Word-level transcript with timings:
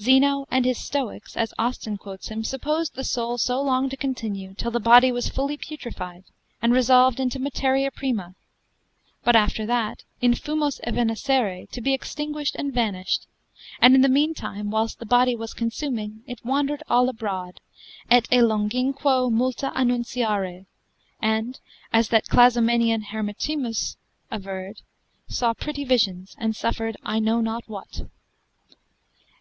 Zeno 0.00 0.44
and 0.50 0.64
his 0.64 0.76
Stoics, 0.76 1.36
as 1.36 1.54
Austin 1.56 1.98
quotes 1.98 2.26
him, 2.32 2.42
supposed 2.42 2.96
the 2.96 3.04
soul 3.04 3.38
so 3.38 3.62
long 3.62 3.88
to 3.90 3.96
continue, 3.96 4.52
till 4.54 4.72
the 4.72 4.80
body 4.80 5.12
was 5.12 5.28
fully 5.28 5.56
putrified, 5.56 6.24
and 6.60 6.72
resolved 6.72 7.20
into 7.20 7.38
materia 7.38 7.92
prima: 7.92 8.34
but 9.22 9.36
after 9.36 9.64
that, 9.66 10.02
in 10.20 10.34
fumos 10.34 10.80
evanescere, 10.84 11.66
to 11.70 11.80
be 11.80 11.94
extinguished 11.94 12.56
and 12.56 12.72
vanished; 12.74 13.28
and 13.80 13.94
in 13.94 14.00
the 14.00 14.08
meantime, 14.08 14.72
whilst 14.72 14.98
the 14.98 15.06
body 15.06 15.36
was 15.36 15.54
consuming, 15.54 16.24
it 16.26 16.44
wandered 16.44 16.82
all 16.88 17.08
abroad, 17.08 17.60
et 18.10 18.26
e 18.32 18.38
longinquo 18.38 19.30
multa 19.30 19.70
annunciare, 19.76 20.66
and 21.22 21.60
(as 21.92 22.08
that 22.08 22.26
Clazomenian 22.26 23.04
Hermotimus 23.12 23.96
averred) 24.28 24.80
saw 25.28 25.54
pretty 25.54 25.84
visions, 25.84 26.34
and 26.36 26.56
suffered 26.56 26.96
I 27.04 27.20
know 27.20 27.40
not 27.40 27.68
what. 27.68 28.02